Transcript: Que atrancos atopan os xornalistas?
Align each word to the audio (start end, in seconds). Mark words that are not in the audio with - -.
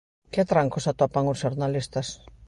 Que 0.31 0.39
atrancos 0.41 0.89
atopan 0.91 1.25
os 1.31 1.41
xornalistas? 1.43 2.07